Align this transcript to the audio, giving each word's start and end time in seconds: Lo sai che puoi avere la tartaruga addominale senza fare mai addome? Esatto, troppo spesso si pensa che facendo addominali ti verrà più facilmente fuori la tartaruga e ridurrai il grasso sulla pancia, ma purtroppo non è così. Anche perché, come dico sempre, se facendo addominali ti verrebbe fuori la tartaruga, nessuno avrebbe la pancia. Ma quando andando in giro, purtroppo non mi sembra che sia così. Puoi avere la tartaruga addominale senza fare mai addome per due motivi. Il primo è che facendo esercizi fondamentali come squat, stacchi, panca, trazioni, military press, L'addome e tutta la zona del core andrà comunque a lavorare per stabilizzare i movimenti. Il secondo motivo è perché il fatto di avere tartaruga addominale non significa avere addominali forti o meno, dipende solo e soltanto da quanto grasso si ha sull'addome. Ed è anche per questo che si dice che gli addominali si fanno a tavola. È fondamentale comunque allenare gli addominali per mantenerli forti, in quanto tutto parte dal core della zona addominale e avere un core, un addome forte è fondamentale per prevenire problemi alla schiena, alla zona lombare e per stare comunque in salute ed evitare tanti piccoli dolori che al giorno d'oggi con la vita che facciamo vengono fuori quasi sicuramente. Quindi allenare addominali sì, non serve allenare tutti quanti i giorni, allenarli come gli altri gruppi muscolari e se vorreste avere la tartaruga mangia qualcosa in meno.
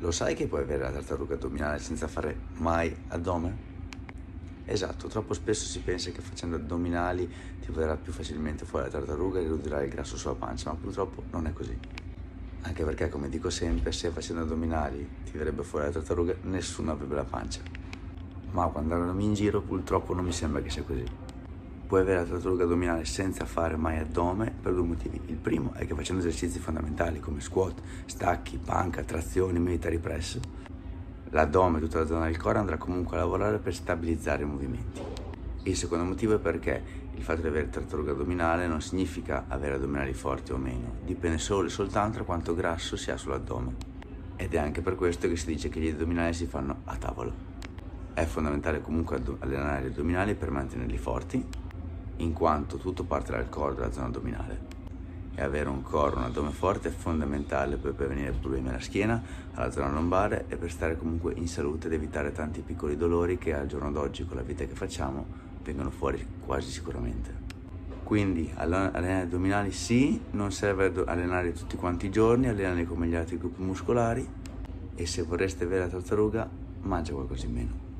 Lo 0.00 0.10
sai 0.10 0.34
che 0.34 0.46
puoi 0.46 0.60
avere 0.60 0.82
la 0.82 0.90
tartaruga 0.90 1.34
addominale 1.34 1.78
senza 1.78 2.06
fare 2.06 2.36
mai 2.56 2.94
addome? 3.08 3.56
Esatto, 4.66 5.08
troppo 5.08 5.32
spesso 5.32 5.64
si 5.64 5.80
pensa 5.80 6.10
che 6.10 6.20
facendo 6.20 6.56
addominali 6.56 7.26
ti 7.60 7.72
verrà 7.72 7.96
più 7.96 8.12
facilmente 8.12 8.66
fuori 8.66 8.84
la 8.84 8.90
tartaruga 8.90 9.38
e 9.38 9.44
ridurrai 9.44 9.86
il 9.86 9.90
grasso 9.90 10.18
sulla 10.18 10.34
pancia, 10.34 10.70
ma 10.70 10.76
purtroppo 10.76 11.22
non 11.30 11.46
è 11.46 11.52
così. 11.54 11.78
Anche 12.62 12.84
perché, 12.84 13.08
come 13.08 13.30
dico 13.30 13.48
sempre, 13.48 13.90
se 13.92 14.10
facendo 14.10 14.42
addominali 14.42 15.08
ti 15.24 15.38
verrebbe 15.38 15.62
fuori 15.62 15.86
la 15.86 15.92
tartaruga, 15.92 16.34
nessuno 16.42 16.90
avrebbe 16.90 17.14
la 17.14 17.24
pancia. 17.24 17.62
Ma 18.50 18.66
quando 18.66 18.94
andando 18.94 19.22
in 19.22 19.32
giro, 19.32 19.62
purtroppo 19.62 20.12
non 20.12 20.26
mi 20.26 20.32
sembra 20.32 20.60
che 20.60 20.68
sia 20.68 20.82
così. 20.82 21.04
Puoi 21.86 22.00
avere 22.00 22.20
la 22.20 22.24
tartaruga 22.24 22.64
addominale 22.64 23.04
senza 23.04 23.44
fare 23.44 23.76
mai 23.76 23.98
addome 23.98 24.52
per 24.60 24.74
due 24.74 24.86
motivi. 24.86 25.20
Il 25.26 25.36
primo 25.36 25.72
è 25.74 25.86
che 25.86 25.94
facendo 25.94 26.20
esercizi 26.20 26.58
fondamentali 26.58 27.20
come 27.20 27.40
squat, 27.40 27.80
stacchi, 28.06 28.58
panca, 28.58 29.02
trazioni, 29.02 29.58
military 29.58 29.98
press, 29.98 30.40
L'addome 31.30 31.78
e 31.78 31.80
tutta 31.80 31.98
la 31.98 32.06
zona 32.06 32.26
del 32.26 32.36
core 32.36 32.58
andrà 32.58 32.76
comunque 32.76 33.16
a 33.16 33.20
lavorare 33.20 33.58
per 33.58 33.74
stabilizzare 33.74 34.44
i 34.44 34.46
movimenti. 34.46 35.02
Il 35.64 35.76
secondo 35.76 36.04
motivo 36.04 36.36
è 36.36 36.38
perché 36.38 36.82
il 37.14 37.22
fatto 37.22 37.40
di 37.40 37.48
avere 37.48 37.68
tartaruga 37.68 38.12
addominale 38.12 38.68
non 38.68 38.80
significa 38.80 39.46
avere 39.48 39.74
addominali 39.74 40.14
forti 40.14 40.52
o 40.52 40.56
meno, 40.56 40.94
dipende 41.04 41.38
solo 41.38 41.66
e 41.66 41.70
soltanto 41.70 42.18
da 42.18 42.24
quanto 42.24 42.54
grasso 42.54 42.96
si 42.96 43.10
ha 43.10 43.16
sull'addome. 43.16 43.74
Ed 44.36 44.54
è 44.54 44.58
anche 44.58 44.82
per 44.82 44.94
questo 44.94 45.26
che 45.28 45.36
si 45.36 45.46
dice 45.46 45.68
che 45.68 45.80
gli 45.80 45.88
addominali 45.88 46.32
si 46.32 46.46
fanno 46.46 46.82
a 46.84 46.96
tavola. 46.96 47.32
È 48.14 48.24
fondamentale 48.24 48.80
comunque 48.80 49.20
allenare 49.40 49.82
gli 49.82 49.92
addominali 49.92 50.34
per 50.36 50.50
mantenerli 50.50 50.96
forti, 50.96 51.44
in 52.18 52.32
quanto 52.32 52.76
tutto 52.76 53.04
parte 53.04 53.32
dal 53.32 53.48
core 53.48 53.74
della 53.74 53.92
zona 53.92 54.06
addominale 54.06 54.74
e 55.34 55.42
avere 55.42 55.68
un 55.68 55.82
core, 55.82 56.16
un 56.16 56.22
addome 56.22 56.50
forte 56.50 56.88
è 56.88 56.90
fondamentale 56.90 57.76
per 57.76 57.92
prevenire 57.92 58.30
problemi 58.30 58.70
alla 58.70 58.80
schiena, 58.80 59.22
alla 59.52 59.70
zona 59.70 59.90
lombare 59.90 60.46
e 60.48 60.56
per 60.56 60.70
stare 60.70 60.96
comunque 60.96 61.34
in 61.34 61.46
salute 61.46 61.88
ed 61.88 61.92
evitare 61.92 62.32
tanti 62.32 62.62
piccoli 62.62 62.96
dolori 62.96 63.36
che 63.36 63.54
al 63.54 63.66
giorno 63.66 63.92
d'oggi 63.92 64.24
con 64.24 64.36
la 64.36 64.42
vita 64.42 64.64
che 64.64 64.74
facciamo 64.74 65.26
vengono 65.62 65.90
fuori 65.90 66.26
quasi 66.44 66.70
sicuramente. 66.70 67.44
Quindi 68.02 68.50
allenare 68.54 69.22
addominali 69.22 69.72
sì, 69.72 70.18
non 70.30 70.52
serve 70.52 70.92
allenare 71.06 71.52
tutti 71.52 71.76
quanti 71.76 72.06
i 72.06 72.10
giorni, 72.10 72.48
allenarli 72.48 72.86
come 72.86 73.06
gli 73.06 73.14
altri 73.14 73.36
gruppi 73.36 73.62
muscolari 73.62 74.26
e 74.94 75.06
se 75.06 75.22
vorreste 75.22 75.64
avere 75.64 75.80
la 75.80 75.88
tartaruga 75.88 76.48
mangia 76.82 77.12
qualcosa 77.12 77.44
in 77.44 77.52
meno. 77.52 77.95